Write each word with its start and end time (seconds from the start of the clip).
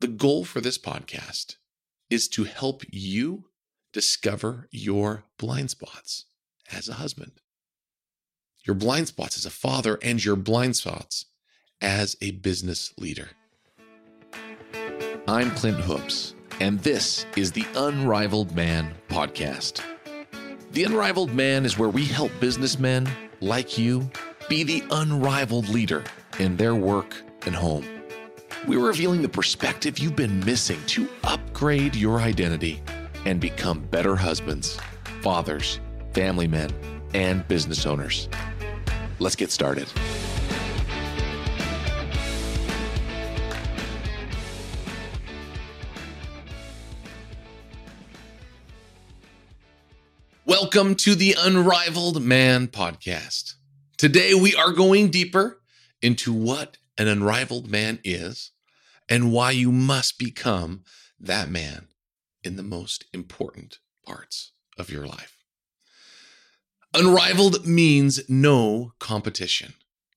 the 0.00 0.08
goal 0.08 0.44
for 0.44 0.60
this 0.60 0.78
podcast 0.78 1.56
is 2.08 2.28
to 2.28 2.44
help 2.44 2.84
you 2.88 3.46
discover 3.92 4.68
your 4.70 5.24
blind 5.38 5.70
spots 5.70 6.26
as 6.72 6.88
a 6.88 6.94
husband, 6.94 7.32
your 8.62 8.74
blind 8.74 9.08
spots 9.08 9.36
as 9.36 9.44
a 9.44 9.50
father, 9.50 9.98
and 10.02 10.24
your 10.24 10.36
blind 10.36 10.76
spots 10.76 11.26
as 11.80 12.16
a 12.20 12.30
business 12.30 12.92
leader. 12.96 13.30
I'm 15.26 15.50
Clint 15.52 15.80
Hoops, 15.80 16.34
and 16.60 16.78
this 16.80 17.26
is 17.36 17.50
the 17.50 17.66
Unrivaled 17.74 18.54
Man 18.54 18.94
podcast. 19.08 19.82
The 20.72 20.84
Unrivaled 20.84 21.32
Man 21.32 21.64
is 21.64 21.76
where 21.76 21.88
we 21.88 22.04
help 22.04 22.30
businessmen 22.38 23.08
like 23.40 23.76
you 23.76 24.08
be 24.48 24.62
the 24.62 24.84
unrivaled 24.92 25.68
leader 25.68 26.04
in 26.38 26.56
their 26.56 26.74
work 26.76 27.16
and 27.46 27.54
home. 27.54 27.97
We're 28.66 28.84
revealing 28.84 29.22
the 29.22 29.28
perspective 29.28 29.98
you've 29.98 30.16
been 30.16 30.44
missing 30.44 30.80
to 30.86 31.08
upgrade 31.22 31.94
your 31.94 32.18
identity 32.18 32.82
and 33.24 33.40
become 33.40 33.84
better 33.84 34.16
husbands, 34.16 34.78
fathers, 35.22 35.80
family 36.12 36.48
men, 36.48 36.70
and 37.14 37.46
business 37.46 37.86
owners. 37.86 38.28
Let's 39.20 39.36
get 39.36 39.52
started. 39.52 39.86
Welcome 50.44 50.96
to 50.96 51.14
the 51.14 51.36
Unrivaled 51.38 52.20
Man 52.22 52.66
podcast. 52.66 53.54
Today 53.96 54.34
we 54.34 54.54
are 54.56 54.72
going 54.72 55.10
deeper 55.10 55.60
into 56.02 56.32
what 56.32 56.76
an 56.98 57.08
unrivaled 57.08 57.70
man 57.70 58.00
is 58.04 58.50
and 59.08 59.32
why 59.32 59.52
you 59.52 59.72
must 59.72 60.18
become 60.18 60.82
that 61.18 61.48
man 61.48 61.88
in 62.42 62.56
the 62.56 62.62
most 62.62 63.06
important 63.12 63.78
parts 64.04 64.52
of 64.76 64.90
your 64.90 65.06
life. 65.06 65.36
Unrivaled 66.94 67.66
means 67.66 68.28
no 68.28 68.92
competition, 68.98 69.74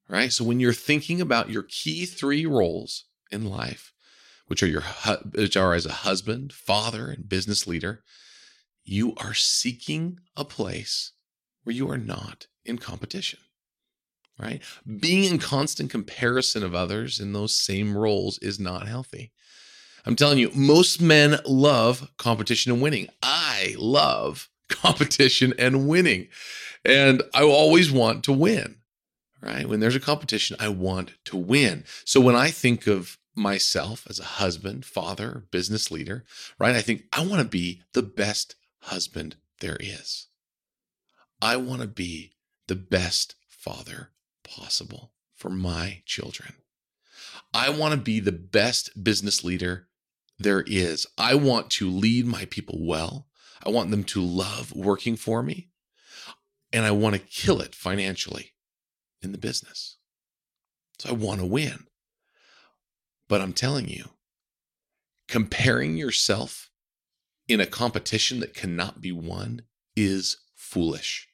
right? 0.09 0.31
So 0.31 0.43
when 0.43 0.59
you're 0.59 0.73
thinking 0.73 1.21
about 1.21 1.49
your 1.49 1.63
key 1.63 2.05
three 2.05 2.45
roles 2.45 3.05
in 3.31 3.45
life, 3.45 3.93
which 4.47 4.63
are 4.63 4.67
your 4.67 4.83
which 5.33 5.55
are 5.55 5.73
as 5.73 5.85
a 5.85 5.91
husband, 5.91 6.51
father, 6.51 7.09
and 7.09 7.29
business 7.29 7.67
leader, 7.67 8.03
you 8.83 9.13
are 9.17 9.33
seeking 9.33 10.19
a 10.35 10.43
place 10.43 11.13
where 11.63 11.75
you 11.75 11.89
are 11.89 11.97
not 11.97 12.47
in 12.65 12.77
competition, 12.77 13.39
right? 14.39 14.61
Mm-hmm. 14.61 14.97
Being 14.97 15.23
in 15.31 15.39
constant 15.39 15.89
comparison 15.89 16.63
of 16.63 16.75
others 16.75 17.19
in 17.19 17.33
those 17.33 17.55
same 17.55 17.97
roles 17.97 18.37
is 18.39 18.59
not 18.59 18.87
healthy. 18.87 19.31
I'm 20.05 20.15
telling 20.15 20.39
you, 20.39 20.51
most 20.55 21.01
men 21.01 21.39
love 21.45 22.11
competition 22.17 22.71
and 22.71 22.81
winning. 22.81 23.07
I 23.21 23.75
love 23.77 24.49
competition 24.69 25.53
and 25.59 25.87
winning. 25.87 26.27
And 26.83 27.21
I 27.33 27.43
always 27.43 27.91
want 27.91 28.23
to 28.23 28.33
win, 28.33 28.77
right? 29.41 29.67
When 29.67 29.79
there's 29.79 29.95
a 29.95 29.99
competition, 29.99 30.57
I 30.59 30.69
want 30.69 31.13
to 31.25 31.37
win. 31.37 31.83
So 32.05 32.19
when 32.19 32.35
I 32.35 32.49
think 32.49 32.87
of 32.87 33.19
myself 33.35 34.07
as 34.09 34.19
a 34.19 34.23
husband, 34.23 34.85
father, 34.85 35.45
business 35.51 35.91
leader, 35.91 36.23
right? 36.59 36.75
I 36.75 36.81
think 36.81 37.03
I 37.13 37.25
want 37.25 37.41
to 37.41 37.47
be 37.47 37.81
the 37.93 38.01
best 38.01 38.55
husband 38.81 39.35
there 39.59 39.77
is. 39.79 40.27
I 41.41 41.57
want 41.57 41.81
to 41.81 41.87
be 41.87 42.33
the 42.67 42.75
best 42.75 43.35
father 43.47 44.09
possible 44.51 45.13
for 45.35 45.49
my 45.49 46.01
children. 46.05 46.53
I 47.53 47.69
want 47.69 47.93
to 47.93 47.99
be 47.99 48.19
the 48.19 48.31
best 48.31 49.03
business 49.03 49.43
leader 49.43 49.87
there 50.37 50.63
is. 50.65 51.07
I 51.17 51.35
want 51.35 51.69
to 51.71 51.89
lead 51.89 52.25
my 52.25 52.45
people 52.45 52.85
well. 52.85 53.27
I 53.63 53.69
want 53.69 53.91
them 53.91 54.03
to 54.05 54.21
love 54.21 54.73
working 54.73 55.15
for 55.15 55.43
me. 55.43 55.69
And 56.73 56.85
I 56.85 56.91
want 56.91 57.15
to 57.15 57.21
kill 57.21 57.61
it 57.61 57.75
financially 57.75 58.53
in 59.21 59.31
the 59.31 59.37
business. 59.37 59.97
So 60.99 61.09
I 61.09 61.13
want 61.13 61.39
to 61.39 61.45
win. 61.45 61.85
But 63.27 63.41
I'm 63.41 63.53
telling 63.53 63.87
you, 63.87 64.05
comparing 65.27 65.97
yourself 65.97 66.69
in 67.47 67.59
a 67.59 67.65
competition 67.65 68.39
that 68.39 68.53
cannot 68.53 69.01
be 69.01 69.11
won 69.11 69.63
is 69.95 70.37
foolish. 70.55 71.27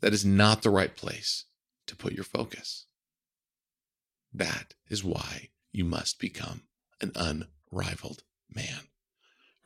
That 0.00 0.12
is 0.12 0.24
not 0.24 0.62
the 0.62 0.70
right 0.70 0.94
place 0.94 1.46
to 1.86 1.96
put 1.96 2.12
your 2.12 2.24
focus. 2.24 2.86
That 4.32 4.74
is 4.88 5.04
why 5.04 5.50
you 5.72 5.84
must 5.84 6.18
become 6.18 6.62
an 7.00 7.12
unrivaled 7.14 8.22
man, 8.52 8.88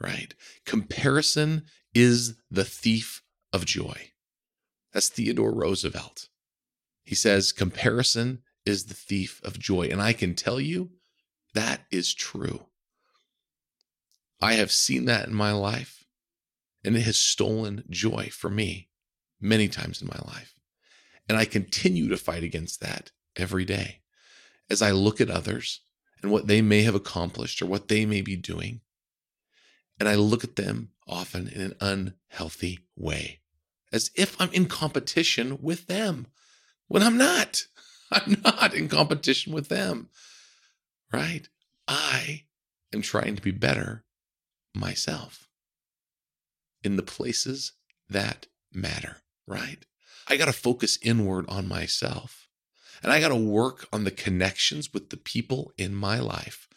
right? 0.01 0.35
Comparison 0.65 1.65
is 1.95 2.37
the 2.51 2.65
thief 2.65 3.23
of 3.53 3.65
joy. 3.65 4.11
That's 4.93 5.09
Theodore 5.09 5.53
Roosevelt. 5.53 6.29
He 7.05 7.15
says, 7.15 7.53
comparison 7.53 8.43
is 8.67 8.85
the 8.85 8.95
thief 8.95 9.41
of 9.45 9.59
joy. 9.59 9.89
And 9.91 10.01
I 10.01 10.13
can 10.13 10.35
tell 10.35 10.61
you 10.61 10.91
that 11.55 11.83
is 11.91 12.15
true. 12.15 12.67
I 14.41 14.55
have 14.55 14.73
seen 14.73 15.05
that 15.07 15.29
in 15.29 15.35
my 15.35 15.53
life, 15.53 16.05
and 16.85 16.97
it 16.97 17.03
has 17.03 17.19
stolen 17.19 17.85
joy 17.91 18.31
from 18.33 18.55
me 18.57 18.89
many 19.41 19.69
times 19.69 20.01
in 20.01 20.09
my 20.09 20.19
life. 20.33 20.55
And 21.31 21.39
I 21.39 21.45
continue 21.45 22.09
to 22.09 22.17
fight 22.17 22.43
against 22.43 22.81
that 22.81 23.13
every 23.37 23.65
day 23.65 24.01
as 24.69 24.83
I 24.83 24.91
look 24.91 25.21
at 25.21 25.31
others 25.31 25.79
and 26.21 26.33
what 26.33 26.49
they 26.49 26.61
may 26.61 26.83
have 26.83 26.97
accomplished 26.97 27.63
or 27.63 27.67
what 27.67 27.87
they 27.87 28.05
may 28.05 28.21
be 28.21 28.35
doing. 28.35 28.81
And 30.01 30.09
I 30.09 30.17
look 30.17 30.43
at 30.43 30.57
them 30.57 30.89
often 31.07 31.47
in 31.47 31.61
an 31.61 31.75
unhealthy 31.81 32.81
way, 32.97 33.39
as 33.93 34.11
if 34.17 34.41
I'm 34.41 34.51
in 34.51 34.67
competition 34.67 35.59
with 35.63 35.87
them 35.87 36.27
when 36.89 37.05
I'm 37.05 37.17
not. 37.17 37.63
I'm 38.11 38.43
not 38.45 38.75
in 38.75 38.89
competition 38.89 39.53
with 39.53 39.69
them, 39.69 40.09
right? 41.13 41.49
I 41.87 42.43
am 42.93 43.03
trying 43.03 43.37
to 43.37 43.43
be 43.43 43.53
better 43.53 44.03
myself 44.75 45.49
in 46.83 46.97
the 46.97 47.05
places 47.05 47.75
that 48.09 48.49
matter, 48.73 49.19
right? 49.47 49.87
I 50.31 50.37
got 50.37 50.45
to 50.45 50.53
focus 50.53 50.97
inward 51.03 51.45
on 51.49 51.67
myself 51.67 52.49
and 53.03 53.13
I 53.13 53.19
got 53.21 53.29
to 53.29 53.35
work 53.35 53.89
on 53.93 54.05
the 54.05 54.13
connections 54.13 54.95
with 54.95 55.11
the 55.11 55.17
people 55.17 55.73
in 55.77 55.93
my 55.93 56.21
life 56.21 56.69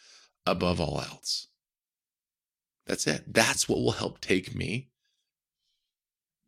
above 0.44 0.80
all 0.80 1.00
else. 1.00 1.46
That's 2.86 3.06
it. 3.06 3.32
That's 3.32 3.68
what 3.68 3.78
will 3.78 3.92
help 3.92 4.20
take 4.20 4.56
me 4.56 4.88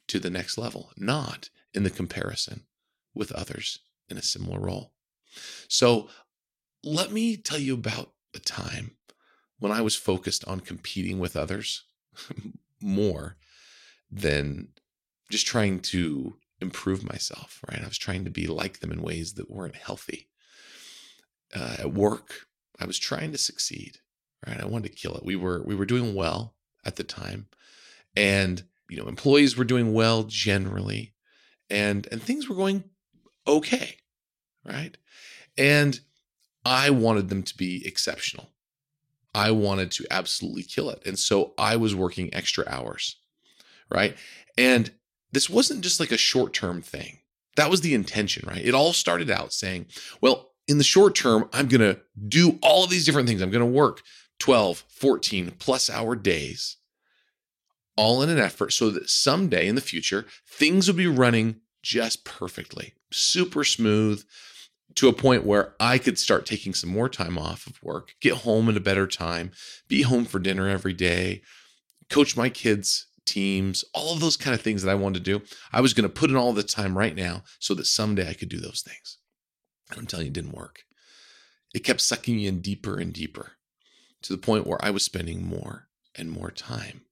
to 0.09 0.19
the 0.19 0.31
next 0.31 0.59
level, 0.59 0.91
not 0.97 1.49
in 1.72 1.84
the 1.84 1.91
comparison 1.91 2.65
with 3.15 3.31
others 3.33 3.78
in 4.09 4.19
a 4.19 4.22
similar 4.22 4.59
role. 4.59 4.93
So 5.69 6.09
let 6.83 7.12
me 7.12 7.37
tell 7.37 7.59
you 7.59 7.75
about 7.75 8.12
a 8.34 8.41
time 8.41 8.97
when 9.59 9.71
I 9.71 9.81
was 9.81 9.95
focused 9.95 10.45
on 10.47 10.61
competing 10.61 11.21
with 11.21 11.37
others 11.37 11.84
more 12.81 13.37
than 14.11 14.69
just 15.31 15.47
trying 15.47 15.81
to 15.81 16.37
improve 16.61 17.09
myself, 17.09 17.61
right? 17.71 17.83
I 17.83 17.87
was 17.87 17.99
trying 17.99 18.25
to 18.25 18.31
be 18.31 18.47
like 18.47 18.81
them 18.81 18.93
in 18.93 19.03
ways 19.03 19.34
that 19.34 19.50
weren't 19.50 19.77
healthy. 19.77 20.28
Uh, 21.55 21.77
at 21.78 21.94
work, 21.94 22.47
I 22.81 22.87
was 22.87 22.99
trying 22.99 23.33
to 23.33 23.39
succeed, 23.39 23.99
right? 24.47 24.61
I 24.61 24.66
wanted 24.66 24.91
to 24.91 24.97
kill 24.97 25.15
it. 25.15 25.25
We 25.25 25.37
were 25.37 25.62
we 25.65 25.75
were 25.75 25.87
doing 25.87 26.15
well 26.15 26.55
at 26.84 26.97
the 26.97 27.05
time, 27.05 27.47
and 28.16 28.65
you 28.89 28.97
know, 28.97 29.09
employees 29.09 29.56
were 29.56 29.65
doing 29.65 29.93
well 29.93 30.25
generally, 30.25 31.15
and 31.71 32.06
and 32.11 32.22
things 32.22 32.49
were 32.49 32.56
going 32.56 32.84
okay, 33.47 33.97
right? 34.65 34.97
And 35.56 36.00
I 36.65 36.91
wanted 36.91 37.28
them 37.28 37.43
to 37.45 37.56
be 37.56 37.87
exceptional. 37.87 38.50
I 39.34 39.50
wanted 39.50 39.91
to 39.93 40.06
absolutely 40.11 40.63
kill 40.63 40.91
it. 40.91 41.03
And 41.07 41.19
so 41.19 41.53
I 41.59 41.77
was 41.77 41.95
working 41.95 42.33
extra 42.33 42.65
hours, 42.66 43.16
right? 43.91 44.16
And 44.57 44.91
this 45.36 45.50
wasn't 45.50 45.83
just 45.83 46.00
like 46.00 46.12
a 46.12 46.16
short 46.16 46.54
term 46.54 46.80
thing. 46.80 47.18
That 47.56 47.68
was 47.68 47.83
the 47.83 47.92
intention, 47.92 48.48
right? 48.48 48.65
It 48.65 48.74
all 48.74 48.94
started 48.94 49.30
out 49.30 49.53
saying, 49.53 49.84
well, 50.22 50.53
in 50.66 50.78
the 50.78 50.84
short 50.84 51.15
term, 51.15 51.50
I'm 51.53 51.68
going 51.68 51.83
to 51.83 52.00
do 52.27 52.59
all 52.62 52.84
of 52.84 52.91
these 52.91 53.04
different 53.04 53.28
things. 53.28 53.42
I'm 53.42 53.50
going 53.50 53.60
to 53.60 53.66
work 53.66 54.00
12, 54.38 54.84
14 54.88 55.53
plus 55.59 55.91
hour 55.91 56.16
days, 56.16 56.78
all 57.98 58.22
in 58.22 58.30
an 58.30 58.38
effort 58.38 58.72
so 58.72 58.88
that 58.88 59.10
someday 59.10 59.68
in 59.68 59.74
the 59.74 59.83
future, 59.83 60.24
things 60.48 60.88
will 60.88 60.97
be 60.97 61.06
running 61.06 61.56
just 61.83 62.24
perfectly, 62.24 62.94
super 63.10 63.62
smooth 63.62 64.24
to 64.94 65.09
a 65.09 65.12
point 65.12 65.44
where 65.44 65.74
I 65.78 65.98
could 65.98 66.18
start 66.18 66.47
taking 66.47 66.72
some 66.72 66.88
more 66.88 67.10
time 67.10 67.36
off 67.36 67.66
of 67.66 67.83
work, 67.83 68.15
get 68.22 68.38
home 68.38 68.71
at 68.71 68.77
a 68.78 68.80
better 68.80 69.06
time, 69.06 69.50
be 69.86 70.00
home 70.00 70.24
for 70.24 70.38
dinner 70.38 70.66
every 70.66 70.94
day, 70.94 71.42
coach 72.09 72.38
my 72.38 72.48
kids' 72.48 73.09
teams, 73.27 73.84
all 73.93 74.15
of 74.15 74.21
those 74.21 74.37
kind 74.37 74.55
of 74.55 74.63
things 74.63 74.83
that 74.83 74.91
I 74.91 74.95
wanted 74.95 75.25
to 75.25 75.39
do. 75.39 75.45
I 75.73 75.81
was 75.81 75.93
going 75.93 76.09
to 76.09 76.15
put 76.15 76.31
in 76.31 76.37
all 76.37 76.53
the 76.53 76.63
time 76.63 76.97
right 76.97 77.15
now 77.15 77.43
so 77.59 77.75
that 77.75 77.87
someday 77.87 78.28
I 78.28 78.34
could 78.34 78.49
do 78.49 78.59
those 78.59 78.83
things. 78.87 79.19
And 79.91 79.99
I'm 79.99 80.07
telling 80.07 80.27
you, 80.27 80.31
it 80.31 80.34
didn't 80.34 80.55
work. 80.57 80.84
It 81.75 81.84
kept 81.84 82.01
sucking 82.01 82.37
me 82.37 82.47
in 82.47 82.61
deeper 82.61 82.99
and 82.99 83.13
deeper. 83.13 83.53
to 84.23 84.33
the 84.33 84.39
point 84.39 84.67
where 84.67 84.84
I 84.84 84.91
was 84.91 85.05
spending 85.05 85.47
more 85.47 85.89
and 86.17 86.31
more 86.31 86.51
time 86.51 87.03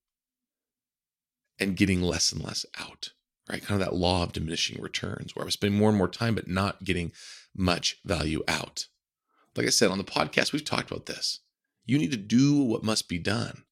and 1.61 1.77
getting 1.77 2.03
less 2.03 2.33
and 2.33 2.43
less 2.43 2.67
out, 2.79 3.11
right? 3.49 3.63
Kind 3.63 3.81
of 3.81 3.87
that 3.87 3.97
law 3.97 4.25
of 4.25 4.33
diminishing 4.33 4.83
returns 4.83 5.35
where 5.35 5.45
I 5.45 5.47
was 5.47 5.55
spending 5.55 5.79
more 5.79 5.91
and 5.91 5.99
more 5.99 6.09
time, 6.09 6.35
but 6.35 6.49
not 6.49 6.83
getting 6.83 7.13
much 7.55 7.99
value 8.05 8.43
out. 8.49 8.87
Like 9.57 9.67
I 9.67 9.71
said 9.71 9.91
on 9.91 9.99
the 9.99 10.05
podcast, 10.05 10.53
we've 10.53 10.65
talked 10.65 10.91
about 10.91 11.07
this. 11.07 11.41
You 11.87 11.99
need 11.99 12.11
to 12.11 12.17
do 12.17 12.61
what 12.61 12.83
must 12.83 13.09
be 13.09 13.19
done. 13.19 13.63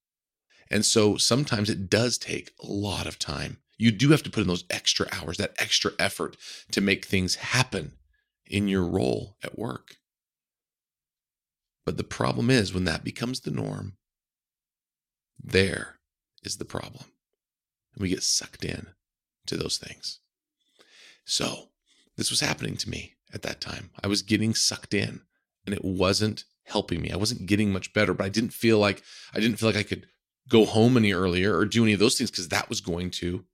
And 0.73 0.87
so 0.87 1.19
sometimes 1.19 1.69
it 1.69 1.91
does 1.91 2.17
take 2.17 2.53
a 2.63 2.67
lot 2.67 3.07
of 3.07 3.19
time. 3.19 3.59
You 3.77 3.93
do 3.93 4.11
have 4.11 4.23
to 4.23 4.31
put 4.31 4.41
in 4.41 4.47
those 4.47 4.65
extra 4.71 5.07
hours, 5.13 5.37
that 5.37 5.55
extra 5.59 5.93
effort 5.99 6.37
to 6.71 6.81
make 6.81 7.05
things 7.05 7.35
happen 7.37 7.93
in 8.47 8.69
your 8.69 8.85
role 8.85 9.37
at 9.45 9.59
work. 9.59 9.97
But 11.85 11.99
the 11.99 12.05
problem 12.05 12.49
is 12.49 12.73
when 12.73 12.85
that 12.85 13.05
becomes 13.05 13.41
the 13.41 13.51
norm, 13.51 13.99
there 15.39 15.99
is 16.43 16.57
the 16.57 16.65
problem. 16.65 17.05
And 17.93 18.03
we 18.03 18.09
get 18.09 18.23
sucked 18.23 18.65
in 18.65 18.87
to 19.47 19.59
those 19.59 19.77
things. 19.77 20.21
So 21.27 21.69
this 22.17 22.31
was 22.31 22.41
happening 22.41 22.77
to 22.79 22.89
me 22.89 23.15
at 23.35 23.43
that 23.43 23.61
time. 23.61 23.91
I 24.03 24.07
was 24.07 24.23
getting 24.23 24.55
sucked 24.55 24.95
in 24.95 25.21
and 25.67 25.75
it 25.75 25.85
wasn't 25.85 26.45
helping 26.65 27.03
me. 27.03 27.11
I 27.11 27.17
wasn't 27.17 27.47
getting 27.47 27.73
much 27.73 27.93
better, 27.93 28.15
but 28.15 28.25
I 28.25 28.31
didn't 28.31 28.55
feel 28.55 28.79
like 28.79 29.03
I 29.35 29.41
didn't 29.41 29.59
feel 29.59 29.69
like 29.69 29.77
I 29.77 29.83
could 29.83 30.07
go 30.53 30.67
home 30.67 30.97
any 30.97 31.13
earlier 31.13 31.57
or 31.57 31.65
do 31.65 31.83
any 31.83 31.95
of 31.95 31.99
those 31.99 32.19
things 32.19 32.31
because 32.31 32.49
that 32.49 32.69
was 32.69 32.81
going 32.81 33.11
to 33.11 33.45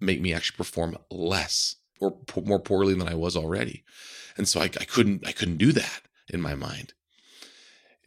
make 0.00 0.20
me 0.20 0.34
actually 0.34 0.56
perform 0.56 0.98
less 1.10 1.76
or 2.00 2.18
more 2.44 2.58
poorly 2.58 2.92
than 2.92 3.08
I 3.08 3.14
was 3.14 3.36
already. 3.36 3.84
And 4.36 4.48
so 4.48 4.60
I, 4.60 4.64
I 4.64 4.84
couldn't 4.84 5.26
I 5.26 5.32
couldn't 5.32 5.58
do 5.58 5.72
that 5.72 6.02
in 6.28 6.40
my 6.40 6.54
mind. 6.54 6.92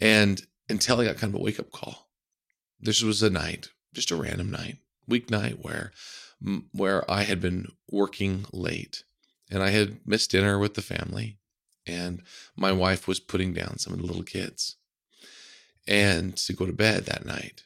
And 0.02 0.46
until 0.70 1.00
I 1.00 1.06
got 1.06 1.18
kind 1.18 1.34
of 1.34 1.40
a 1.40 1.44
wake 1.44 1.60
up 1.60 1.72
call. 1.72 2.10
This 2.80 3.02
was 3.02 3.24
a 3.24 3.30
night, 3.30 3.70
just 3.94 4.12
a 4.12 4.16
random 4.16 4.52
night, 4.52 4.78
weeknight 5.10 5.64
where 5.64 5.94
where 6.72 7.10
I 7.10 7.24
had 7.24 7.42
been 7.42 7.72
working 7.90 8.46
late 8.54 9.04
and 9.50 9.64
I 9.64 9.70
had 9.70 10.02
missed 10.06 10.32
dinner 10.32 10.60
with 10.60 10.76
the 10.76 10.84
family 10.84 11.40
and 11.88 12.22
my 12.56 12.72
wife 12.72 13.08
was 13.08 13.20
putting 13.20 13.54
down 13.54 13.80
some 13.80 13.94
of 13.94 14.00
the 14.00 14.06
little 14.06 14.24
kids 14.24 14.76
and 15.88 16.36
to 16.38 16.54
go 16.54 16.66
to 16.68 16.74
bed 16.74 17.06
that 17.06 17.26
night. 17.26 17.64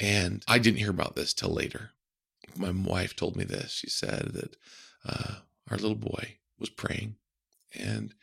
And 0.00 0.42
I 0.48 0.58
didn't 0.58 0.78
hear 0.78 0.90
about 0.90 1.14
this 1.14 1.34
till 1.34 1.50
later. 1.50 1.90
My 2.56 2.70
wife 2.70 3.14
told 3.14 3.36
me 3.36 3.44
this. 3.44 3.72
She 3.72 3.90
said 3.90 4.30
that 4.32 4.56
uh, 5.04 5.34
our 5.70 5.76
little 5.76 5.94
boy 5.94 6.38
was 6.58 6.70
praying 6.70 7.16
and 7.74 8.14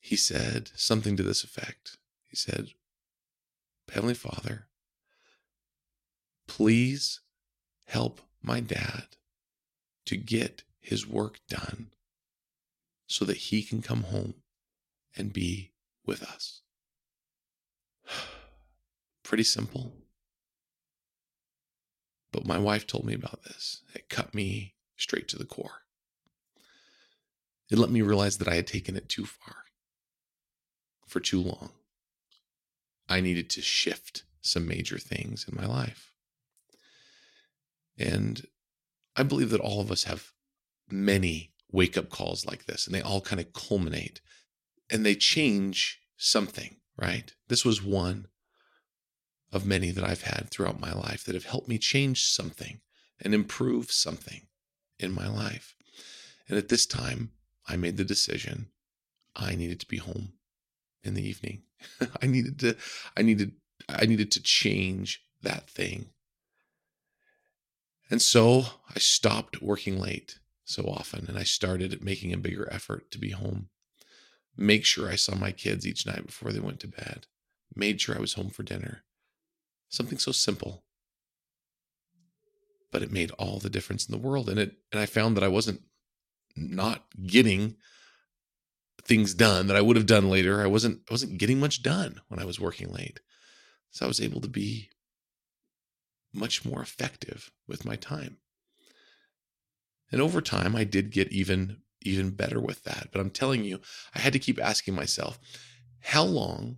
he 0.00 0.16
said 0.16 0.70
something 0.74 1.16
to 1.16 1.22
this 1.22 1.44
effect. 1.44 1.96
He 2.26 2.36
said, 2.36 2.68
Heavenly 3.92 4.14
Father, 4.14 4.66
please 6.46 7.20
help 7.86 8.20
my 8.42 8.60
dad 8.60 9.04
to 10.06 10.16
get 10.16 10.62
his 10.80 11.06
work 11.06 11.40
done 11.48 11.90
so 13.06 13.24
that 13.24 13.36
he 13.36 13.62
can 13.62 13.82
come 13.82 14.02
home 14.02 14.34
and 15.16 15.32
be 15.32 15.72
with 16.04 16.22
us. 16.22 16.62
Pretty 19.22 19.44
simple. 19.44 19.92
But 22.32 22.46
my 22.46 22.58
wife 22.58 22.86
told 22.86 23.04
me 23.04 23.14
about 23.14 23.42
this. 23.44 23.82
It 23.94 24.08
cut 24.08 24.34
me 24.34 24.74
straight 24.96 25.28
to 25.28 25.38
the 25.38 25.44
core. 25.44 25.82
It 27.70 27.78
let 27.78 27.90
me 27.90 28.02
realize 28.02 28.38
that 28.38 28.48
I 28.48 28.54
had 28.54 28.66
taken 28.66 28.96
it 28.96 29.08
too 29.08 29.26
far 29.26 29.56
for 31.06 31.20
too 31.20 31.40
long. 31.40 31.70
I 33.08 33.20
needed 33.20 33.48
to 33.50 33.62
shift 33.62 34.24
some 34.40 34.66
major 34.66 34.98
things 34.98 35.46
in 35.48 35.56
my 35.56 35.66
life. 35.66 36.12
And 37.98 38.46
I 39.16 39.22
believe 39.22 39.50
that 39.50 39.60
all 39.60 39.80
of 39.80 39.90
us 39.90 40.04
have 40.04 40.32
many 40.90 41.52
wake 41.70 41.96
up 41.98 42.08
calls 42.08 42.46
like 42.46 42.66
this, 42.66 42.86
and 42.86 42.94
they 42.94 43.02
all 43.02 43.20
kind 43.20 43.40
of 43.40 43.52
culminate 43.52 44.20
and 44.90 45.04
they 45.04 45.14
change 45.14 46.00
something, 46.16 46.76
right? 46.96 47.34
This 47.48 47.64
was 47.64 47.82
one 47.82 48.28
of 49.52 49.66
many 49.66 49.90
that 49.90 50.04
I've 50.04 50.22
had 50.22 50.48
throughout 50.50 50.80
my 50.80 50.92
life 50.92 51.24
that 51.24 51.34
have 51.34 51.46
helped 51.46 51.68
me 51.68 51.78
change 51.78 52.24
something 52.24 52.80
and 53.20 53.34
improve 53.34 53.90
something 53.90 54.42
in 54.98 55.12
my 55.12 55.28
life. 55.28 55.74
And 56.48 56.58
at 56.58 56.68
this 56.68 56.86
time, 56.86 57.32
I 57.66 57.76
made 57.76 57.96
the 57.96 58.04
decision 58.04 58.68
I 59.34 59.54
needed 59.54 59.80
to 59.80 59.86
be 59.86 59.98
home 59.98 60.32
in 61.02 61.14
the 61.14 61.26
evening. 61.26 61.62
I 62.22 62.26
needed 62.26 62.58
to 62.60 62.76
I 63.16 63.22
needed 63.22 63.52
I 63.88 64.06
needed 64.06 64.30
to 64.32 64.42
change 64.42 65.22
that 65.42 65.68
thing. 65.70 66.10
And 68.10 68.20
so 68.20 68.64
I 68.94 68.98
stopped 68.98 69.62
working 69.62 69.98
late 69.98 70.38
so 70.64 70.84
often 70.84 71.26
and 71.28 71.38
I 71.38 71.44
started 71.44 72.02
making 72.02 72.32
a 72.32 72.38
bigger 72.38 72.68
effort 72.72 73.10
to 73.12 73.18
be 73.18 73.30
home 73.30 73.68
make 74.58 74.84
sure 74.84 75.08
I 75.08 75.14
saw 75.14 75.36
my 75.36 75.52
kids 75.52 75.86
each 75.86 76.04
night 76.04 76.26
before 76.26 76.52
they 76.52 76.58
went 76.58 76.80
to 76.80 76.88
bed, 76.88 77.26
made 77.74 78.00
sure 78.00 78.16
I 78.16 78.20
was 78.20 78.34
home 78.34 78.50
for 78.50 78.64
dinner. 78.64 79.04
Something 79.88 80.18
so 80.18 80.32
simple. 80.32 80.84
But 82.90 83.02
it 83.02 83.12
made 83.12 83.30
all 83.32 83.58
the 83.58 83.70
difference 83.70 84.06
in 84.06 84.12
the 84.12 84.26
world. 84.26 84.48
And 84.48 84.58
it 84.58 84.76
and 84.92 85.00
I 85.00 85.06
found 85.06 85.36
that 85.36 85.44
I 85.44 85.48
wasn't 85.48 85.82
not 86.56 87.04
getting 87.26 87.76
things 89.04 89.34
done 89.34 89.66
that 89.66 89.76
I 89.76 89.80
would 89.80 89.96
have 89.96 90.06
done 90.06 90.28
later. 90.28 90.62
I 90.62 90.66
wasn't 90.66 91.00
I 91.08 91.12
wasn't 91.12 91.38
getting 91.38 91.60
much 91.60 91.82
done 91.82 92.20
when 92.28 92.40
I 92.40 92.44
was 92.44 92.60
working 92.60 92.92
late. 92.92 93.20
So 93.90 94.04
I 94.04 94.08
was 94.08 94.20
able 94.20 94.40
to 94.42 94.48
be 94.48 94.90
much 96.32 96.64
more 96.64 96.82
effective 96.82 97.50
with 97.66 97.84
my 97.84 97.96
time. 97.96 98.38
And 100.12 100.20
over 100.20 100.40
time 100.40 100.76
I 100.76 100.84
did 100.84 101.10
get 101.10 101.32
even 101.32 101.78
even 102.02 102.30
better 102.30 102.60
with 102.60 102.84
that. 102.84 103.08
But 103.12 103.20
I'm 103.20 103.30
telling 103.30 103.64
you, 103.64 103.80
I 104.14 104.20
had 104.20 104.32
to 104.32 104.38
keep 104.38 104.60
asking 104.60 104.94
myself, 104.94 105.38
how 106.00 106.22
long 106.22 106.76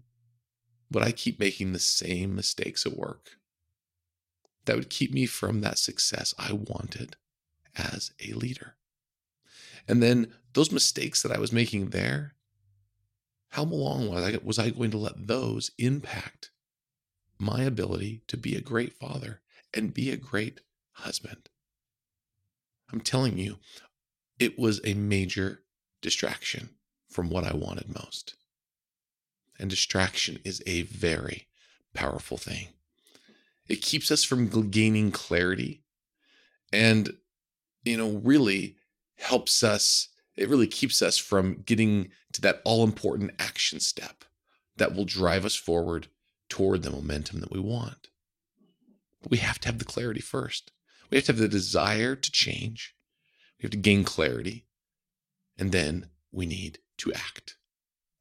would 0.91 1.03
I 1.03 1.13
keep 1.13 1.39
making 1.39 1.73
the 1.73 1.79
same 1.79 2.35
mistakes 2.35 2.85
at 2.85 2.97
work 2.97 3.31
that 4.65 4.77
would 4.77 4.91
keep 4.91 5.13
me 5.13 5.27
from 5.27 5.61
that 5.61 5.79
success 5.79 6.35
I 6.39 6.53
wanted 6.53 7.17
as 7.77 8.13
a 8.21 8.33
leader? 8.33 8.77
And 9.87 10.03
then 10.03 10.33
those 10.53 10.73
mistakes 10.73 11.23
that 11.23 11.33
I 11.33 11.39
was 11.39 11.53
making 11.53 11.91
there, 11.91 12.35
how 13.51 13.65
long 13.65 14.09
was 14.09 14.25
I, 14.25 14.39
was 14.43 14.59
I 14.59 14.71
going 14.71 14.91
to 14.93 14.99
let 14.99 15.27
those 15.27 15.71
impact 15.79 16.51
my 17.39 17.63
ability 17.63 18.23
to 18.29 18.37
be 18.37 18.55
a 18.57 18.61
great 18.61 18.93
father 18.95 19.41
and 19.73 19.95
be 19.95 20.11
a 20.11 20.17
great 20.17 20.61
husband? 20.93 21.49
I'm 22.93 23.01
telling 23.01 23.39
you, 23.39 23.59
it 24.39 24.59
was 24.59 24.81
a 24.85 24.95
major 24.95 25.63
distraction 26.01 26.71
from 27.09 27.31
what 27.31 27.45
I 27.45 27.55
wanted 27.55 27.89
most. 27.89 28.35
And 29.61 29.69
distraction 29.69 30.39
is 30.45 30.63
a 30.67 30.83
very 30.83 31.47
powerful 31.95 32.37
thing. 32.37 32.69
It 33.69 33.83
keeps 33.83 34.11
us 34.11 34.25
from 34.25 34.49
gaining 34.71 35.13
clarity 35.13 35.85
and, 36.73 37.11
you 37.85 37.97
know, 37.97 38.21
really 38.25 38.77
helps 39.19 39.63
us, 39.63 40.09
it 40.37 40.49
really 40.49 40.67
keeps 40.67 41.03
us 41.03 41.19
from 41.19 41.63
getting 41.67 42.11
to 42.33 42.41
that 42.41 42.63
all 42.65 42.83
important 42.83 43.33
action 43.39 43.81
step 43.81 44.25
that 44.77 44.95
will 44.95 45.05
drive 45.05 45.45
us 45.45 45.55
forward 45.55 46.09
toward 46.49 46.83
the 46.83 46.91
momentum 46.91 47.41
that 47.41 47.53
we 47.53 47.61
want. 47.61 48.09
But 49.23 49.31
we 49.31 49.39
have 49.39 49.59
to 49.61 49.69
have 49.69 49.79
the 49.79 49.85
clarity 49.85 50.21
first. 50.21 50.73
We 51.11 51.19
have 51.19 51.27
to 51.27 51.33
have 51.33 51.39
the 51.39 51.49
desire 51.49 52.17
to 52.17 52.33
change 52.33 52.95
we 53.61 53.67
have 53.67 53.73
to 53.73 53.77
gain 53.77 54.05
clarity. 54.05 54.65
And 55.59 55.71
then 55.71 56.09
we 56.33 56.47
need 56.47 56.79
to 56.99 57.13
act 57.13 57.57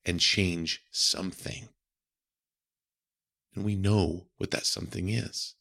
and 0.10 0.20
change 0.20 0.84
something. 0.90 1.70
And 3.54 3.64
we 3.64 3.76
know 3.76 4.26
what 4.38 4.50
that 4.50 4.66
something 4.66 5.08
is 5.08 5.54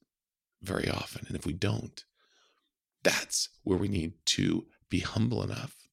very 0.62 0.88
often. 0.88 1.26
And 1.26 1.36
if 1.36 1.44
we 1.44 1.52
don't, 1.52 2.02
that's 3.02 3.50
where 3.62 3.76
we 3.76 3.88
need 3.88 4.14
to 4.24 4.64
be 4.88 5.00
humble 5.00 5.42
enough 5.42 5.86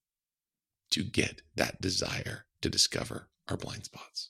to 0.92 1.04
get 1.04 1.42
that 1.56 1.82
desire 1.82 2.46
to 2.62 2.70
discover 2.70 3.28
our 3.50 3.58
blind 3.58 3.84
spots. 3.84 4.30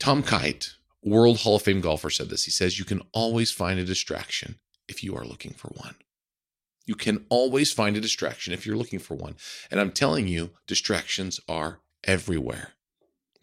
Tom 0.00 0.24
Kite, 0.24 0.70
World 1.00 1.38
Hall 1.38 1.56
of 1.56 1.62
Fame 1.62 1.80
golfer, 1.80 2.10
said 2.10 2.30
this. 2.30 2.44
He 2.44 2.50
says, 2.50 2.80
You 2.80 2.84
can 2.84 3.00
always 3.12 3.52
find 3.52 3.78
a 3.78 3.84
distraction 3.84 4.58
if 4.88 5.04
you 5.04 5.16
are 5.16 5.24
looking 5.24 5.52
for 5.52 5.68
one. 5.68 5.94
You 6.84 6.96
can 6.96 7.26
always 7.28 7.72
find 7.72 7.96
a 7.96 8.00
distraction 8.00 8.52
if 8.52 8.66
you're 8.66 8.76
looking 8.76 8.98
for 8.98 9.14
one. 9.14 9.36
And 9.70 9.80
I'm 9.80 9.92
telling 9.92 10.26
you, 10.26 10.50
distractions 10.66 11.38
are 11.48 11.78
everywhere. 12.02 12.72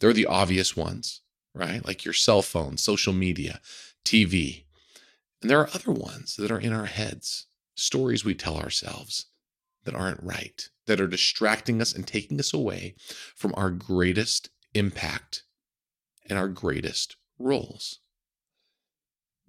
They're 0.02 0.14
the 0.14 0.26
obvious 0.26 0.76
ones, 0.76 1.22
right? 1.54 1.86
Like 1.86 2.04
your 2.04 2.14
cell 2.14 2.42
phone, 2.42 2.78
social 2.78 3.14
media, 3.14 3.62
TV. 4.04 4.66
And 5.42 5.50
there 5.50 5.60
are 5.60 5.70
other 5.74 5.92
ones 5.92 6.36
that 6.38 6.52
are 6.52 6.60
in 6.60 6.74
our 6.74 6.88
heads, 6.88 7.46
stories 7.76 8.26
we 8.26 8.34
tell 8.34 8.58
ourselves 8.58 9.28
that 9.86 9.96
aren't 9.96 10.24
right, 10.24 10.68
that 10.88 11.00
are 11.00 11.08
distracting 11.08 11.82
us 11.82 11.94
and 11.94 12.06
taking 12.06 12.40
us 12.40 12.52
away 12.54 12.96
from 13.36 13.54
our 13.56 13.70
greatest 13.70 14.50
impact 14.74 15.44
and 16.28 16.38
our 16.38 16.48
greatest 16.50 17.16
roles. 17.40 18.00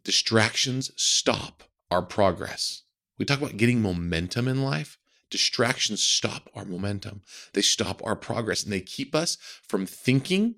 distractions 0.05 0.91
stop 0.97 1.63
our 1.91 2.03
progress. 2.03 2.83
We 3.19 3.25
talk 3.25 3.39
about 3.39 3.57
getting 3.57 3.81
momentum 3.81 4.49
in 4.49 4.63
life. 4.63 4.99
Distractions 5.33 6.05
stop 6.05 6.51
our 6.55 6.67
momentum. 6.67 7.23
They 7.55 7.63
stop 7.63 8.03
our 8.05 8.15
progress 8.15 8.65
and 8.65 8.71
they 8.71 8.83
keep 8.83 9.15
us 9.15 9.39
from 9.67 9.87
thinking 9.87 10.57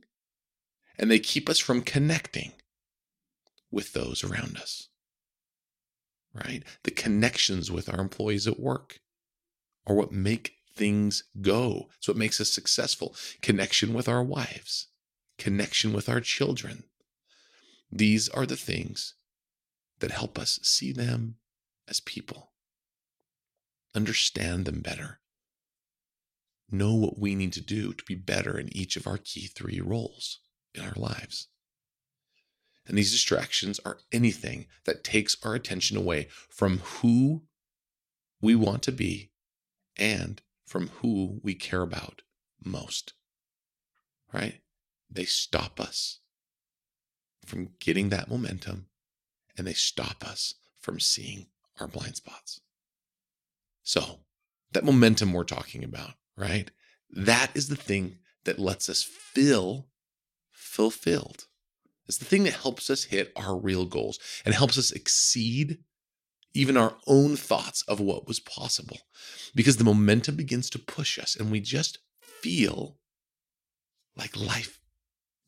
and 0.99 1.09
they 1.09 1.21
keep 1.21 1.49
us 1.49 1.61
from 1.61 1.81
connecting 1.81 2.55
with 3.71 3.93
those 3.93 4.25
around 4.25 4.57
us. 4.57 4.89
Right? 6.35 6.65
The 6.83 6.91
connections 6.91 7.71
with 7.71 7.89
our 7.89 8.01
employees 8.01 8.49
at 8.49 8.59
work 8.59 8.99
are 9.87 9.95
what 9.95 10.11
make 10.11 10.55
things 10.75 11.23
go. 11.41 11.89
It's 11.99 12.09
what 12.09 12.17
makes 12.17 12.41
us 12.41 12.51
successful. 12.51 13.15
Connection 13.43 13.95
with 13.95 14.09
our 14.09 14.25
wives, 14.25 14.89
connection 15.39 15.93
with 15.93 16.09
our 16.09 16.21
children. 16.21 16.83
These 17.93 18.29
are 18.31 18.45
the 18.45 18.57
things 18.57 19.15
that 20.01 20.11
help 20.11 20.37
us 20.37 20.59
see 20.65 20.91
them 20.91 21.37
as 21.87 22.01
people 22.01 22.54
understand 23.95 24.65
them 24.65 24.81
better, 24.81 25.21
know 26.71 26.95
what 26.95 27.19
we 27.19 27.35
need 27.35 27.53
to 27.53 27.61
do 27.61 27.93
to 27.93 28.05
be 28.05 28.15
better 28.15 28.59
in 28.59 28.75
each 28.77 28.97
of 28.97 29.07
our 29.07 29.19
key 29.19 29.47
three 29.47 29.81
roles 29.81 30.41
in 30.75 30.83
our 30.83 30.95
lives. 30.97 31.49
And 32.87 32.99
these 32.99 33.13
distractions 33.13 33.81
are 33.85 33.99
anything 34.13 34.67
that 34.85 35.05
takes 35.05 35.37
our 35.43 35.55
attention 35.55 35.97
away 35.97 36.29
from 36.51 36.79
who 36.79 37.45
we 38.41 38.55
want 38.55 38.83
to 38.83 38.93
be 38.93 39.31
and 39.97 40.43
from 40.67 40.89
who 41.01 41.41
we 41.43 41.55
care 41.55 41.83
about 41.83 42.23
most. 42.63 43.15
Right? 44.33 44.61
They 45.11 45.25
stop 45.25 45.81
us 45.81 46.21
from 47.47 47.71
getting 47.79 48.09
that 48.09 48.29
momentum 48.29 48.87
and 49.57 49.67
they 49.67 49.73
stop 49.73 50.27
us 50.27 50.55
from 50.81 51.01
seeing 51.01 51.47
our 51.81 51.87
blind 51.87 52.17
spots. 52.17 52.61
So, 53.85 54.21
that 54.73 54.85
momentum 54.85 55.33
we're 55.33 55.45
talking 55.45 55.85
about, 55.85 56.15
right? 56.37 56.71
That 57.11 57.51
is 57.55 57.69
the 57.69 57.77
thing 57.77 58.19
that 58.45 58.59
lets 58.59 58.89
us 58.89 59.03
feel 59.03 59.87
fulfilled. 60.51 61.47
It's 62.07 62.19
the 62.19 62.25
thing 62.25 62.45
that 62.45 62.55
helps 62.55 62.91
us 62.91 63.05
hit 63.05 63.33
our 63.37 63.57
real 63.57 63.87
goals 63.87 64.19
and 64.45 64.55
helps 64.55 64.77
us 64.77 64.91
exceed 64.91 65.79
even 66.55 66.77
our 66.77 66.95
own 67.07 67.37
thoughts 67.37 67.83
of 67.83 68.01
what 68.01 68.27
was 68.27 68.41
possible 68.41 68.99
because 69.55 69.77
the 69.77 69.85
momentum 69.85 70.37
begins 70.37 70.71
to 70.71 70.79
push 70.79 71.19
us 71.19 71.37
and 71.37 71.51
we 71.51 71.61
just 71.61 71.99
feel 72.21 72.99
like 74.17 74.37
life 74.37 74.81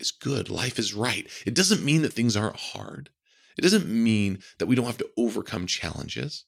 is 0.00 0.10
good, 0.10 0.50
life 0.50 0.78
is 0.78 0.94
right. 0.94 1.28
It 1.46 1.54
doesn't 1.54 1.84
mean 1.84 2.02
that 2.02 2.12
things 2.12 2.36
aren't 2.36 2.56
hard. 2.56 3.10
It 3.56 3.62
doesn't 3.62 3.88
mean 3.88 4.40
that 4.58 4.66
we 4.66 4.74
don't 4.74 4.86
have 4.86 4.98
to 4.98 5.10
overcome 5.16 5.66
challenges 5.66 6.44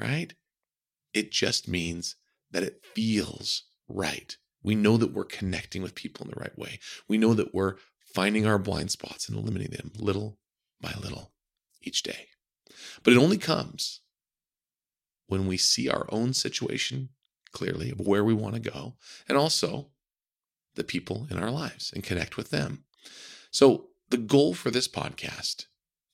right? 0.00 0.32
It 1.12 1.30
just 1.30 1.68
means 1.68 2.16
that 2.50 2.62
it 2.62 2.84
feels 2.94 3.64
right. 3.88 4.36
We 4.62 4.74
know 4.74 4.96
that 4.96 5.12
we're 5.12 5.24
connecting 5.24 5.82
with 5.82 5.94
people 5.94 6.24
in 6.24 6.30
the 6.30 6.40
right 6.40 6.56
way. 6.58 6.80
We 7.08 7.18
know 7.18 7.34
that 7.34 7.54
we're 7.54 7.76
finding 8.14 8.46
our 8.46 8.58
blind 8.58 8.90
spots 8.90 9.28
and 9.28 9.38
eliminating 9.38 9.76
them 9.76 9.92
little 9.96 10.38
by 10.80 10.92
little 11.00 11.32
each 11.82 12.02
day. 12.02 12.28
But 13.02 13.12
it 13.12 13.18
only 13.18 13.38
comes 13.38 14.00
when 15.26 15.46
we 15.46 15.56
see 15.56 15.88
our 15.88 16.06
own 16.10 16.34
situation 16.34 17.10
clearly 17.52 17.90
of 17.90 18.00
where 18.00 18.24
we 18.24 18.34
want 18.34 18.54
to 18.54 18.70
go 18.70 18.94
and 19.28 19.36
also 19.36 19.90
the 20.74 20.84
people 20.84 21.26
in 21.30 21.38
our 21.38 21.50
lives 21.50 21.92
and 21.94 22.04
connect 22.04 22.36
with 22.36 22.50
them. 22.50 22.84
So, 23.50 23.86
the 24.10 24.16
goal 24.16 24.54
for 24.54 24.72
this 24.72 24.88
podcast 24.88 25.66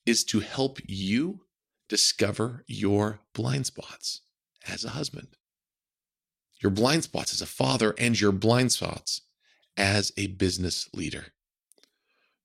is 0.05 0.23
to 0.25 0.40
help 0.40 0.78
you 0.87 1.45
discover 1.88 2.64
your 2.66 3.21
blind 3.33 3.66
spots 3.66 4.23
as 4.69 4.85
a 4.85 4.90
husband, 4.90 5.28
your 6.61 6.71
blind 6.71 7.05
spots 7.05 7.33
as 7.33 7.40
a 7.40 7.47
father, 7.47 7.95
and 7.99 8.21
your 8.21 8.33
blind 8.33 8.73
spots 8.73 9.23
as 9.76 10.12
a 10.16 10.26
business 10.28 10.88
leader, 10.93 11.26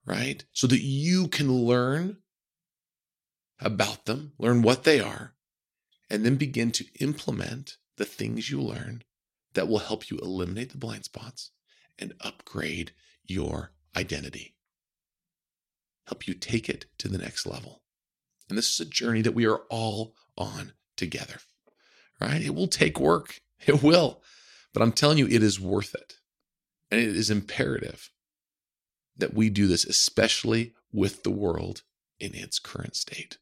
right? 0.06 0.44
So 0.52 0.68
that 0.68 0.82
you 0.82 1.28
can 1.28 1.52
learn 1.52 2.18
about 3.60 4.06
them, 4.06 4.34
learn 4.38 4.62
what 4.62 4.84
they 4.84 5.00
are, 5.00 5.34
and 6.10 6.26
then 6.26 6.36
begin 6.36 6.72
to 6.72 6.86
implement 7.00 7.78
the 7.98 8.06
things 8.06 8.50
you 8.50 8.62
learn 8.62 9.04
that 9.54 9.68
will 9.68 9.80
help 9.80 10.10
you 10.10 10.18
eliminate 10.18 10.72
the 10.72 10.78
blind 10.78 11.06
spots 11.06 11.52
and 11.98 12.14
upgrade 12.22 12.92
your 13.26 13.72
identity. 13.96 14.56
Help 16.08 16.28
you 16.28 16.34
take 16.34 16.68
it 16.68 16.86
to 16.98 17.08
the 17.08 17.18
next 17.18 17.46
level. 17.46 17.84
And 18.52 18.58
this 18.58 18.74
is 18.74 18.86
a 18.86 18.90
journey 18.90 19.22
that 19.22 19.34
we 19.34 19.48
are 19.48 19.62
all 19.70 20.14
on 20.38 20.74
together, 20.98 21.38
right? 22.20 22.42
It 22.42 22.54
will 22.54 22.68
take 22.68 23.00
work. 23.00 23.40
It 23.66 23.82
will. 23.82 24.22
But 24.74 24.82
I'm 24.84 24.92
telling 24.92 25.20
you, 25.20 25.28
it 25.28 25.42
is 25.42 25.58
worth 25.58 25.96
it. 25.96 26.16
And 26.90 27.00
it 27.00 27.16
is 27.16 27.30
imperative 27.30 28.10
that 29.16 29.34
we 29.34 29.50
do 29.50 29.68
this, 29.68 29.86
especially 29.86 30.74
with 30.92 31.24
the 31.24 31.32
world 31.32 31.84
in 32.20 32.36
its 32.36 32.60
current 32.60 32.98
state. 32.98 33.38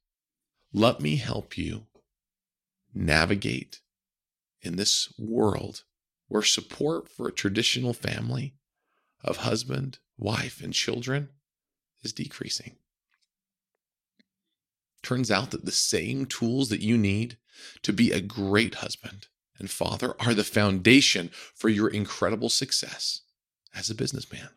Let 0.73 1.01
me 1.01 1.15
help 1.15 1.57
you 1.57 1.87
navigate 2.93 3.79
in 4.61 4.75
this 4.75 5.11
world 5.17 5.85
where 6.27 6.43
support 6.43 7.09
for 7.09 7.29
a 7.29 7.33
traditional 7.33 7.93
family 7.93 8.53
of 9.23 9.37
husband, 9.37 9.97
wife, 10.19 10.61
and 10.61 10.71
children 10.71 11.29
is 12.03 12.13
decreasing. 12.13 12.75
Turns 15.01 15.31
out 15.31 15.51
that 15.51 15.65
the 15.65 15.71
same 15.71 16.25
tools 16.25 16.69
that 16.69 16.81
you 16.81 16.97
need 16.97 17.37
to 17.83 17.93
be 17.93 18.11
a 18.11 18.21
great 18.21 18.75
husband 18.75 19.27
and 19.57 19.69
father 19.69 20.15
are 20.19 20.33
the 20.33 20.43
foundation 20.43 21.29
for 21.55 21.69
your 21.69 21.89
incredible 21.89 22.49
success 22.49 23.21
as 23.75 23.89
a 23.89 23.95
businessman. 23.95 24.49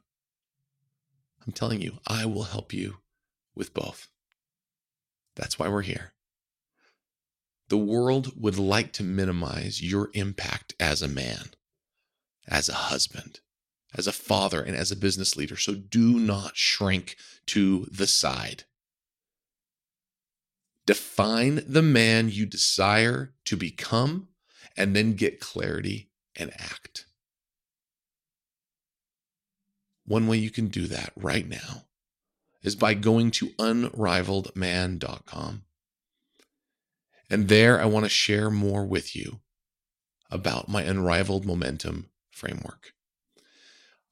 I'm 1.46 1.52
telling 1.52 1.80
you, 1.80 1.98
I 2.06 2.24
will 2.26 2.44
help 2.44 2.72
you 2.72 2.98
with 3.54 3.74
both. 3.74 4.08
That's 5.34 5.58
why 5.58 5.68
we're 5.68 5.82
here. 5.82 6.12
The 7.68 7.78
world 7.78 8.40
would 8.40 8.58
like 8.58 8.92
to 8.94 9.02
minimize 9.02 9.82
your 9.82 10.10
impact 10.12 10.74
as 10.78 11.02
a 11.02 11.08
man, 11.08 11.50
as 12.46 12.68
a 12.68 12.74
husband, 12.74 13.40
as 13.94 14.06
a 14.06 14.12
father, 14.12 14.62
and 14.62 14.76
as 14.76 14.92
a 14.92 14.96
business 14.96 15.36
leader. 15.36 15.56
So 15.56 15.74
do 15.74 16.18
not 16.18 16.56
shrink 16.56 17.16
to 17.46 17.86
the 17.90 18.06
side. 18.06 18.64
Define 20.86 21.62
the 21.66 21.82
man 21.82 22.28
you 22.28 22.46
desire 22.46 23.34
to 23.44 23.56
become 23.56 24.28
and 24.76 24.96
then 24.96 25.14
get 25.14 25.40
clarity 25.40 26.10
and 26.36 26.52
act. 26.58 27.06
One 30.04 30.26
way 30.26 30.38
you 30.38 30.50
can 30.50 30.66
do 30.68 30.86
that 30.88 31.12
right 31.16 31.48
now 31.48 31.84
is 32.62 32.74
by 32.74 32.94
going 32.94 33.30
to 33.32 33.50
unrivaledman.com. 33.50 35.62
And 37.30 37.48
there 37.48 37.80
I 37.80 37.84
want 37.86 38.04
to 38.04 38.10
share 38.10 38.50
more 38.50 38.84
with 38.84 39.14
you 39.16 39.40
about 40.30 40.68
my 40.68 40.82
unrivaled 40.82 41.46
momentum 41.46 42.10
framework. 42.30 42.92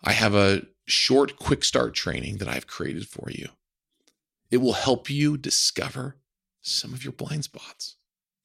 I 0.02 0.12
have 0.12 0.34
a 0.34 0.62
short 0.86 1.36
quick 1.36 1.62
start 1.64 1.94
training 1.94 2.38
that 2.38 2.48
I've 2.48 2.66
created 2.66 3.06
for 3.08 3.30
you. 3.30 3.50
It 4.50 4.56
will 4.58 4.72
help 4.72 5.10
you 5.10 5.36
discover 5.36 6.16
some 6.60 6.92
of 6.92 7.04
your 7.04 7.12
blind 7.12 7.44
spots 7.44 7.96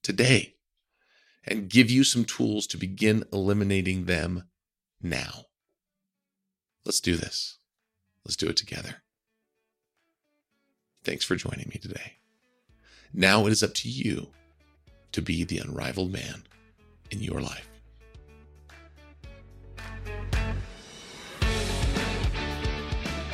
today 0.03 0.55
and 1.43 1.69
give 1.69 1.89
you 1.89 2.03
some 2.03 2.25
tools 2.25 2.67
to 2.67 2.77
begin 2.77 3.23
eliminating 3.31 4.05
them 4.05 4.43
now. 5.01 5.45
Let's 6.85 6.99
do 6.99 7.15
this. 7.15 7.57
Let's 8.25 8.35
do 8.35 8.47
it 8.47 8.57
together. 8.57 8.97
Thanks 11.03 11.23
for 11.23 11.35
joining 11.35 11.69
me 11.69 11.79
today. 11.79 12.13
Now 13.13 13.45
it 13.45 13.51
is 13.51 13.63
up 13.63 13.73
to 13.75 13.89
you 13.89 14.27
to 15.11 15.21
be 15.21 15.43
the 15.43 15.59
unrivaled 15.59 16.11
man 16.11 16.43
in 17.11 17.21
your 17.21 17.41
life. 17.41 17.69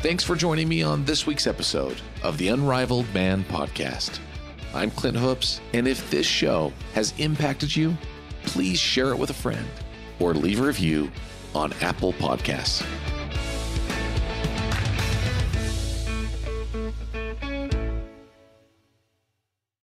Thanks 0.02 0.24
for 0.24 0.36
joining 0.36 0.68
me 0.68 0.82
on 0.82 1.06
this 1.06 1.28
week's 1.28 1.46
episode 1.46 2.02
of 2.24 2.38
the 2.38 2.48
Unrivaled 2.48 3.14
Man 3.14 3.44
Podcast. 3.44 4.20
I'm 4.74 4.90
Clint 4.92 5.18
Hoops, 5.18 5.60
and 5.74 5.86
if 5.86 6.10
this 6.10 6.26
show 6.26 6.72
has 6.94 7.14
impacted 7.18 7.76
you, 7.76 7.98
please 8.44 8.80
share 8.80 9.10
it 9.10 9.18
with 9.18 9.30
a 9.30 9.34
friend 9.34 9.66
or 10.20 10.34
leave 10.34 10.62
a 10.62 10.64
review 10.64 11.12
on 11.54 11.74
Apple 11.82 12.14
Podcasts. 12.14 12.82